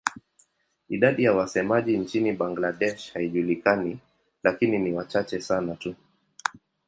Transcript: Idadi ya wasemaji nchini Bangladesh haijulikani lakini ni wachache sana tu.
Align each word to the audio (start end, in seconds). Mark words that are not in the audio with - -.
Idadi 0.89 1.23
ya 1.23 1.33
wasemaji 1.33 1.97
nchini 1.97 2.31
Bangladesh 2.33 3.13
haijulikani 3.13 3.99
lakini 4.43 4.79
ni 4.79 4.93
wachache 4.93 5.41
sana 5.41 5.75
tu. 5.75 5.95